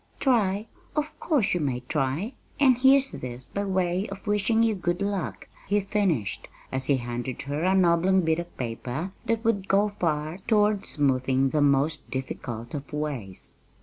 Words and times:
"Try? 0.19 0.65
Of 0.95 1.19
course 1.19 1.53
you 1.53 1.59
may 1.59 1.81
try! 1.81 2.33
And 2.59 2.75
here's 2.79 3.11
this 3.11 3.49
by 3.53 3.65
way 3.65 4.09
of 4.09 4.25
wishing 4.25 4.63
you 4.63 4.73
good 4.73 4.99
luck," 4.99 5.47
he 5.67 5.79
finished, 5.81 6.47
as 6.71 6.87
he 6.87 6.97
handed 6.97 7.43
her 7.43 7.61
an 7.63 7.85
oblong 7.85 8.21
bit 8.21 8.39
of 8.39 8.57
paper 8.57 9.11
that 9.27 9.45
would 9.45 9.67
go 9.67 9.89
far 9.99 10.39
toward 10.47 10.85
smoothing 10.87 11.51
the 11.51 11.61
most 11.61 12.09
difficult 12.09 12.73
of 12.73 12.91
ways. 12.91 13.51